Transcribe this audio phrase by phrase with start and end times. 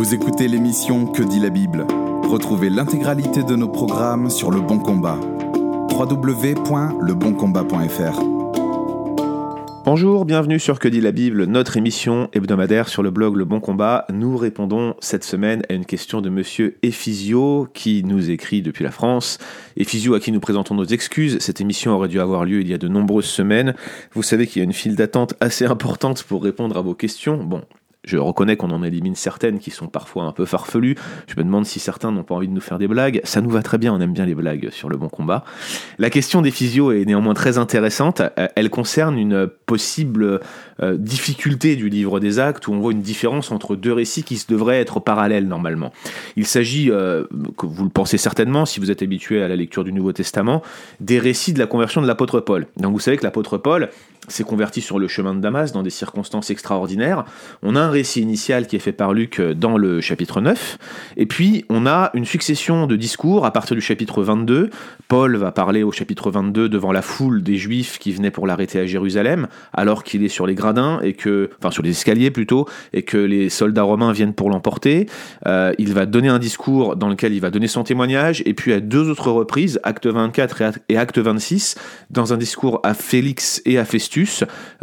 [0.00, 1.86] Vous écoutez l'émission Que dit la Bible?
[2.22, 5.20] Retrouvez l'intégralité de nos programmes sur Le Bon Combat.
[5.90, 8.22] www.leboncombat.fr
[9.84, 13.60] Bonjour, bienvenue sur Que dit la Bible, notre émission hebdomadaire sur le blog Le Bon
[13.60, 14.06] Combat.
[14.10, 18.92] Nous répondons cette semaine à une question de monsieur Ephysio qui nous écrit depuis la
[18.92, 19.36] France.
[19.76, 21.36] Ephysio à qui nous présentons nos excuses.
[21.40, 23.74] Cette émission aurait dû avoir lieu il y a de nombreuses semaines.
[24.14, 27.44] Vous savez qu'il y a une file d'attente assez importante pour répondre à vos questions.
[27.44, 27.60] Bon,
[28.04, 30.96] je reconnais qu'on en élimine certaines qui sont parfois un peu farfelues.
[31.26, 33.20] Je me demande si certains n'ont pas envie de nous faire des blagues.
[33.24, 35.44] Ça nous va très bien, on aime bien les blagues sur le bon combat.
[35.98, 38.22] La question des physios est néanmoins très intéressante.
[38.38, 40.40] Euh, elle concerne une possible
[40.82, 44.42] euh, difficulté du livre des actes où on voit une différence entre deux récits qui
[44.48, 45.92] devraient être parallèles normalement.
[46.36, 47.24] Il s'agit, euh,
[47.58, 50.62] que vous le pensez certainement si vous êtes habitué à la lecture du Nouveau Testament,
[51.00, 52.66] des récits de la conversion de l'apôtre Paul.
[52.78, 53.90] Donc vous savez que l'apôtre Paul
[54.32, 57.24] s'est converti sur le chemin de Damas dans des circonstances extraordinaires.
[57.62, 60.78] On a un récit initial qui est fait par Luc euh, dans le chapitre 9,
[61.16, 64.70] et puis on a une succession de discours à partir du chapitre 22.
[65.08, 68.78] Paul va parler au chapitre 22 devant la foule des Juifs qui venaient pour l'arrêter
[68.78, 72.66] à Jérusalem, alors qu'il est sur les gradins, et que, enfin sur les escaliers plutôt,
[72.92, 75.06] et que les soldats romains viennent pour l'emporter.
[75.46, 78.72] Euh, il va donner un discours dans lequel il va donner son témoignage, et puis
[78.72, 81.76] à deux autres reprises, acte 24 et acte 26,
[82.10, 84.19] dans un discours à Félix et à Festus,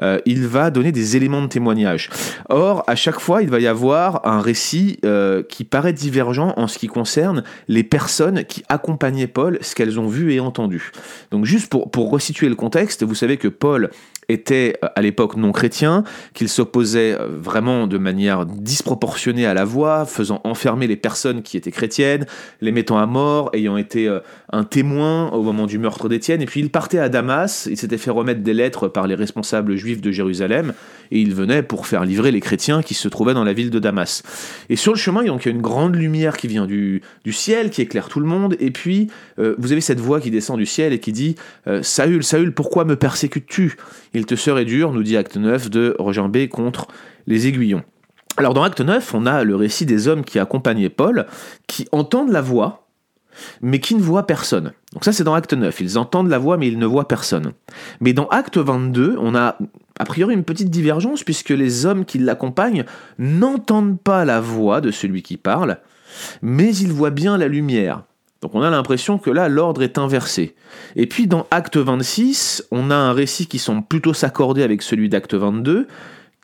[0.02, 2.10] euh, il va donner des éléments de témoignage.
[2.50, 6.68] Or, à chaque fois, il va y avoir un récit euh, qui paraît divergent en
[6.68, 10.92] ce qui concerne les personnes qui accompagnaient Paul, ce qu'elles ont vu et entendu.
[11.32, 13.90] Donc juste pour, pour resituer le contexte, vous savez que Paul
[14.30, 19.66] était euh, à l'époque non chrétien, qu'il s'opposait euh, vraiment de manière disproportionnée à la
[19.66, 22.25] voix, faisant enfermer les personnes qui étaient chrétiennes,
[22.61, 24.20] les mettant à mort, ayant été euh,
[24.52, 27.98] un témoin au moment du meurtre d'Étienne, et puis il partait à Damas, il s'était
[27.98, 30.73] fait remettre des lettres par les responsables juifs de Jérusalem,
[31.12, 33.80] et il venait pour faire livrer les chrétiens qui se trouvaient dans la ville de
[33.80, 34.24] Damas.
[34.70, 37.82] Et sur le chemin, il y a une grande lumière qui vient du, ciel, qui
[37.82, 41.00] éclaire tout le monde, et puis vous avez cette voix qui descend du ciel et
[41.00, 41.36] qui dit
[41.82, 43.78] Saül, Saül, pourquoi me persécutes-tu?
[44.14, 46.88] Il te serait dur, nous dit Acte 9, de regimber contre
[47.28, 47.84] les aiguillons.
[48.38, 51.26] Alors dans Acte 9, on a le récit des hommes qui accompagnaient Paul,
[51.66, 52.88] qui entendent la voix,
[53.62, 54.73] mais qui ne voient personne.
[54.94, 57.54] Donc ça c'est dans Acte 9, ils entendent la voix mais ils ne voient personne.
[58.00, 59.58] Mais dans Acte 22, on a
[60.00, 62.86] a priori une petite divergence puisque les hommes qui l'accompagnent
[63.18, 65.78] n'entendent pas la voix de celui qui parle,
[66.42, 68.04] mais ils voient bien la lumière.
[68.42, 70.56] Donc on a l'impression que là, l'ordre est inversé.
[70.96, 75.10] Et puis dans Acte 26, on a un récit qui semble plutôt s'accorder avec celui
[75.10, 75.88] d'Acte 22,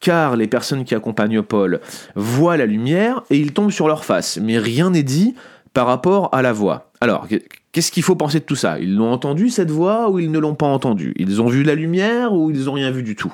[0.02, 1.80] car les personnes qui accompagnent Paul
[2.16, 4.40] voient la lumière et ils tombent sur leur face.
[4.42, 5.36] Mais rien n'est dit
[5.74, 6.92] par rapport à la voix.
[7.04, 7.28] Alors,
[7.74, 8.80] qu'est-ce qu'il faut penser de tout ça?
[8.80, 11.76] Ils l'ont entendu cette voix ou ils ne l'ont pas entendu Ils ont vu la
[11.76, 13.34] lumière ou ils n'ont rien vu du tout?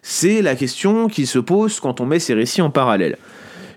[0.00, 3.18] C'est la question qui se pose quand on met ces récits en parallèle.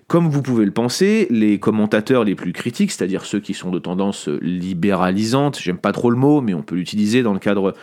[0.08, 3.80] Comme vous pouvez le penser, les commentateurs les plus critiques, c'est-à-dire ceux qui sont de
[3.80, 7.74] tendance libéralisante, j'aime pas trop le mot, mais on peut l'utiliser dans le cadre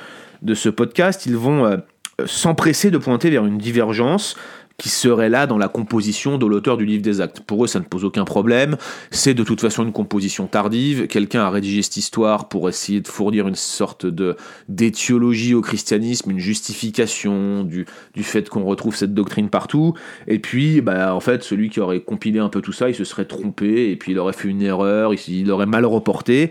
[0.41, 1.77] de ce podcast, ils vont euh,
[2.25, 4.34] s'empresser de pointer vers une divergence
[4.80, 7.41] qui serait là dans la composition de l'auteur du livre des actes.
[7.41, 8.78] Pour eux, ça ne pose aucun problème.
[9.10, 11.06] C'est de toute façon une composition tardive.
[11.06, 14.36] Quelqu'un a rédigé cette histoire pour essayer de fournir une sorte de
[14.68, 19.92] d'étiologie au christianisme, une justification du, du fait qu'on retrouve cette doctrine partout.
[20.26, 23.04] Et puis, bah, en fait, celui qui aurait compilé un peu tout ça, il se
[23.04, 26.50] serait trompé et puis il aurait fait une erreur, il, aurait mal reporté.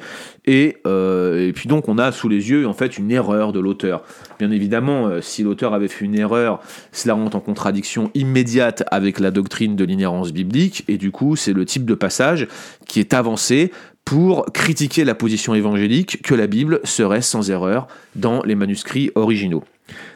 [0.52, 3.60] Et, euh, et puis donc, on a sous les yeux en fait une erreur de
[3.60, 4.02] l'auteur.
[4.40, 6.60] Bien évidemment, euh, si l'auteur avait fait une erreur,
[6.92, 11.54] cela rentre en contradiction immédiate avec la doctrine de l'inhérence biblique, et du coup, c'est
[11.54, 12.48] le type de passage
[12.88, 13.72] qui est avancé
[14.06, 19.64] pour critiquer la position évangélique que la Bible serait sans erreur dans les manuscrits originaux.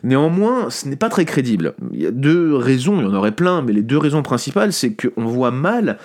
[0.01, 1.75] Néanmoins, ce n'est pas très crédible.
[1.91, 4.73] Il y a deux raisons, il y en aurait plein, mais les deux raisons principales,
[4.73, 5.99] c'est qu'on voit mal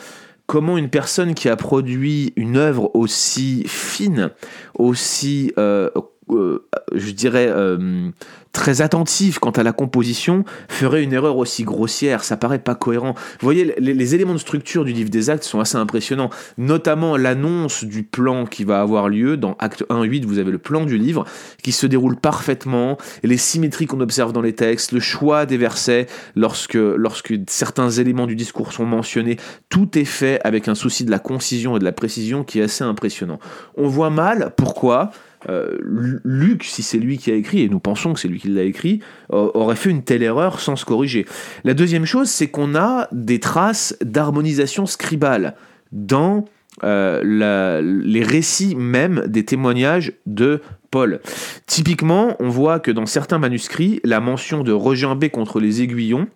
[0.49, 4.31] comment une personne qui a produit une œuvre aussi fine,
[4.75, 5.91] aussi, euh,
[6.37, 8.11] euh, je dirais, euh,
[8.53, 12.25] très attentif quant à la composition ferait une erreur aussi grossière.
[12.25, 13.15] Ça paraît pas cohérent.
[13.15, 17.85] Vous voyez, les, éléments de structure du livre des actes sont assez impressionnants, notamment l'annonce
[17.85, 19.37] du plan qui va avoir lieu.
[19.37, 21.25] Dans acte 1.8, vous avez le plan du livre
[21.63, 26.07] qui se déroule parfaitement, les symétries qu'on observe dans les textes, le choix des versets
[26.35, 29.37] lorsque, lorsque certains éléments du discours sont mentionnés,
[29.69, 32.65] tout est fait avec un souci de la concision et de la précision qui est
[32.65, 33.39] assez impressionnant.
[33.77, 35.11] On voit mal pourquoi
[35.49, 35.79] euh,
[36.25, 38.65] Luc, si c'est lui qui a écrit, et nous pensons que c'est lui qui l'a
[38.65, 39.01] écrit,
[39.31, 41.27] aurait fait une telle erreur sans se corriger.
[41.65, 45.55] La deuxième chose, c'est qu'on a des traces d'harmonisation scribale
[45.93, 46.45] dans
[46.85, 51.21] euh, les récits même des témoignages de Paul.
[51.67, 56.29] Typiquement, on voit que dans certains manuscrits, la mention de Regimber contre les aiguillons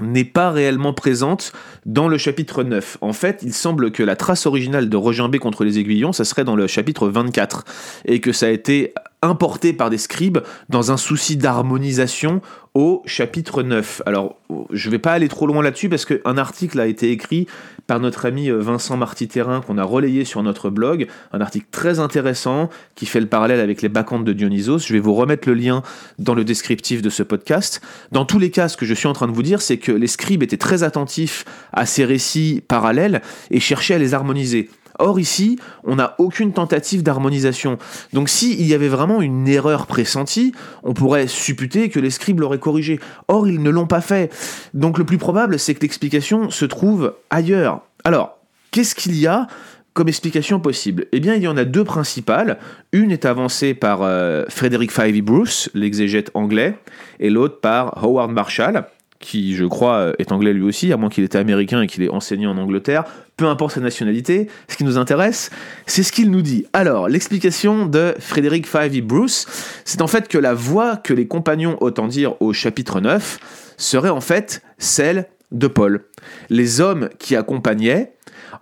[0.00, 1.52] n'est pas réellement présente
[1.86, 2.98] dans le chapitre 9.
[3.00, 6.44] En fait, il semble que la trace originale de Regimbé contre les aiguillons, ça serait
[6.44, 7.64] dans le chapitre 24,
[8.04, 10.38] et que ça a été importé par des scribes
[10.68, 12.40] dans un souci d'harmonisation
[12.74, 14.02] au chapitre 9.
[14.06, 14.36] Alors,
[14.70, 17.46] je ne vais pas aller trop loin là-dessus parce qu'un article a été écrit
[17.86, 22.00] par notre ami euh, Vincent Marty-Terrain qu'on a relayé sur notre blog, un article très
[22.00, 24.78] intéressant qui fait le parallèle avec les bacchantes de Dionysos.
[24.78, 25.82] Je vais vous remettre le lien
[26.18, 27.82] dans le descriptif de ce podcast.
[28.10, 29.92] Dans tous les cas, ce que je suis en train de vous dire, c'est que
[29.92, 33.20] les scribes étaient très attentifs à ces récits parallèles
[33.50, 34.70] et cherchaient à les harmoniser.
[35.02, 37.76] Or ici, on n'a aucune tentative d'harmonisation.
[38.12, 40.52] Donc s'il y avait vraiment une erreur pressentie,
[40.84, 43.00] on pourrait supputer que les scribes l'auraient corrigé.
[43.26, 44.32] Or, ils ne l'ont pas fait.
[44.74, 47.80] Donc le plus probable, c'est que l'explication se trouve ailleurs.
[48.04, 48.38] Alors,
[48.70, 49.48] qu'est-ce qu'il y a
[49.92, 51.06] comme explication possible?
[51.10, 52.58] Eh bien, il y en a deux principales.
[52.92, 56.78] Une est avancée par euh, Frederick Fivey Bruce, l'exégète anglais,
[57.18, 58.86] et l'autre par Howard Marshall,
[59.22, 62.10] qui, je crois, est anglais lui aussi, à moins qu'il était américain et qu'il ait
[62.10, 63.04] enseigné en Angleterre,
[63.38, 65.50] peu importe sa nationalité, ce qui nous intéresse,
[65.86, 66.66] c'est ce qu'il nous dit.
[66.74, 69.46] Alors, l'explication de Frédéric Fivey Bruce,
[69.86, 71.78] c'est en fait que la voix que les compagnons
[72.08, 76.04] dire au chapitre 9 serait en fait celle de Paul.
[76.50, 78.12] Les hommes qui accompagnaient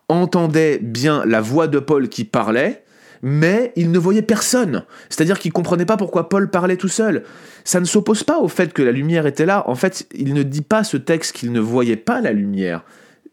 [0.09, 2.83] entendaient bien la voix de Paul qui parlait,
[3.23, 4.85] mais ils ne voyaient personne.
[5.09, 7.25] C'est-à-dire qu'ils ne comprenaient pas pourquoi Paul parlait tout seul.
[7.65, 9.65] Ça ne s'oppose pas au fait que la lumière était là.
[9.69, 12.85] En fait, il ne dit pas ce texte qu'il ne voyait pas la lumière.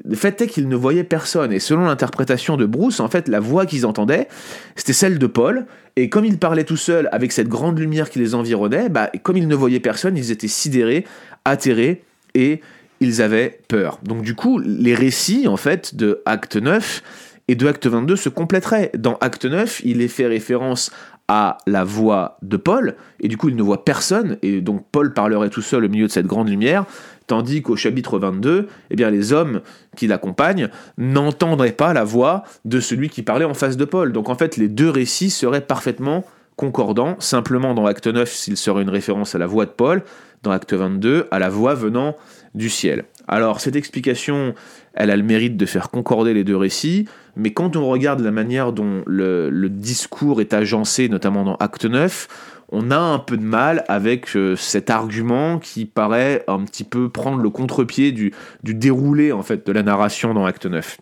[0.06, 1.52] Le fait est qu'ils ne voyaient personne.
[1.52, 4.28] Et selon l'interprétation de Bruce, en fait, la voix qu'ils entendaient,
[4.76, 5.66] c'était celle de Paul.
[5.96, 9.38] Et comme il parlait tout seul avec cette grande lumière qui les environnait, bah, comme
[9.38, 11.06] ils ne voyaient personne, ils étaient sidérés,
[11.46, 12.04] atterrés
[12.36, 12.62] et
[13.00, 14.00] ils avaient peur.
[14.04, 17.02] Donc du coup, les récits, en fait, de Acte 9
[17.48, 18.92] et de Acte 22 se compléteraient.
[18.98, 20.92] Dans Acte 9, il est fait référence
[21.28, 25.14] à la voix de Paul, et du coup il ne voit personne, et donc Paul
[25.14, 26.86] parlerait tout seul au milieu de cette grande lumière,
[27.28, 29.62] tandis qu'au chapitre 22, eh bien, les hommes
[29.98, 34.14] qui l'accompagnent n'entendraient pas la voix de celui qui parlait en face de Paul.
[34.14, 36.24] Donc en fait, les deux récits seraient parfaitement
[36.56, 40.04] concordants, simplement dans l'acte 9, s'il serait une référence à la voix de Paul,
[40.44, 42.16] dans l'acte 22, à la voix venant
[42.56, 43.04] du ciel.
[43.28, 44.56] Alors cette explication,
[44.98, 48.32] elle a le mérite de faire concorder les deux récits, mais quand on regarde la
[48.32, 52.28] manière dont le, discours est agencé, notamment dans Acte 9,
[52.72, 57.10] on a un peu de mal avec euh, cet argument qui paraît un petit peu
[57.10, 58.34] prendre le contre-pied du,
[58.64, 60.98] du déroulé en fait de la narration dans Acte 9.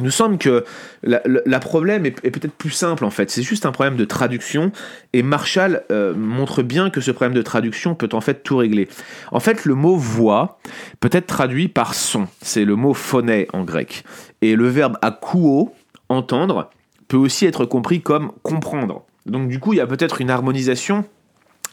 [0.00, 0.64] Nous semble que
[1.02, 4.72] la, problème est, peut-être plus simple en fait, c'est juste un problème de traduction
[5.12, 8.88] et Marshall euh, montre bien que ce problème de traduction peut en fait tout régler.
[9.32, 10.58] En fait, le mot voix
[11.00, 14.04] peut être traduit par son, c'est le mot phoné en grec.
[14.40, 15.74] Et le verbe akouo,
[16.08, 16.70] entendre,
[17.08, 19.04] peut aussi être compris comme comprendre.
[19.26, 21.04] Donc du coup, il y a peut-être une harmonisation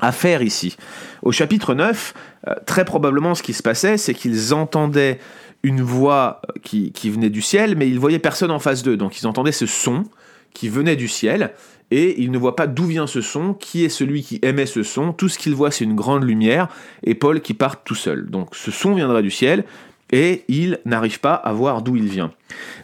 [0.02, 0.78] à faire ici.
[1.22, 2.14] Au chapitre 9,
[2.48, 5.20] euh, très probablement ce qui se passait, c'est qu'ils entendaient
[5.64, 8.98] une voix qui, venait du ciel, mais ils voyaient personne en face d'eux.
[8.98, 10.06] Donc ils entendaient ce son
[10.54, 11.54] qui venait du ciel,
[11.92, 14.84] et ils ne voient pas d'où vient ce son, qui est celui qui émet ce
[14.84, 15.12] son.
[15.12, 16.70] Tout ce qu'ils voient, c'est une grande lumière,
[17.04, 18.30] et Paul qui part tout seul.
[18.30, 19.66] Donc ce son viendra du ciel,
[20.12, 22.32] et ils n'arrivent pas à voir d'où il vient.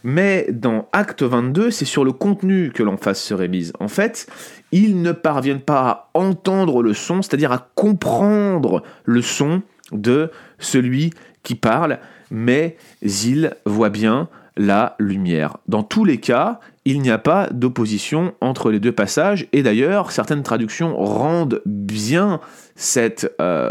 [0.04, 3.72] Mais dans Acte 22, c'est sur le contenu que l'emphase serait mise.
[3.80, 4.28] En fait,
[4.72, 9.62] ils ne parviennent pas à entendre le son, c'est-à-dire à comprendre le son
[9.92, 11.10] de celui
[11.42, 11.98] qui parle,
[12.30, 15.58] mais ils voient bien la lumière.
[15.68, 20.12] Dans tous les cas, il n'y a pas d'opposition entre les deux passages, et d'ailleurs,
[20.12, 22.40] certaines traductions rendent bien
[22.74, 23.70] cette, euh,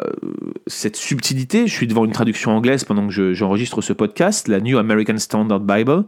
[0.67, 1.67] cette subtilité.
[1.67, 5.61] Je suis devant une traduction anglaise pendant que j'enregistre ce podcast, la New American Standard
[5.61, 6.03] Bible,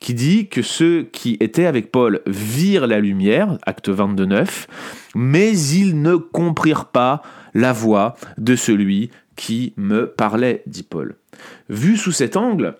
[0.00, 4.66] qui dit que ceux qui étaient avec Paul virent la lumière, acte 22 9,
[5.16, 11.16] mais ils ne comprirent pas la voix de celui qui me parlait, dit Paul.
[11.68, 12.76] Vu sous cet angle,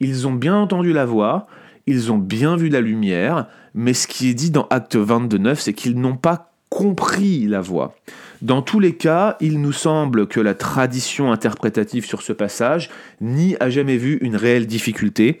[0.00, 1.46] ils ont bien entendu la voix,
[1.86, 5.60] ils ont bien vu la lumière, mais ce qui est dit dans Acte 22 9,
[5.60, 7.94] c'est qu'ils n'ont pas compris la voix.
[8.42, 12.88] Dans tous les cas, il nous semble que la tradition interprétative sur ce passage
[13.20, 15.40] n'y a jamais vu une réelle difficulté.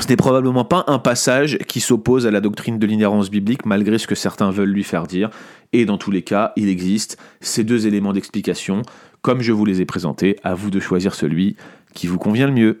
[0.00, 3.96] Ce n'est probablement pas un passage qui s'oppose à la doctrine de l'inhérence biblique, malgré
[3.98, 5.30] ce que certains veulent lui faire dire.
[5.72, 8.82] Et dans tous les cas, il existe ces deux éléments d'explication.
[9.22, 11.56] Comme je vous les ai présentés, à vous de choisir celui
[11.94, 12.80] qui vous convient le mieux.